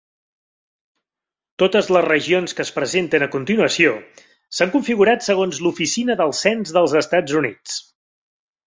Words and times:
Totes 1.63 1.89
les 1.97 2.07
regions 2.07 2.57
que 2.59 2.65
es 2.67 2.73
presenten 2.79 3.27
a 3.27 3.29
continuació 3.37 3.93
s'han 4.59 4.75
configurat 4.79 5.31
segons 5.31 5.63
l'Oficina 5.67 6.19
del 6.25 6.39
Cens 6.43 6.79
dels 6.81 6.99
Estats 7.05 7.43
Units. 7.45 7.81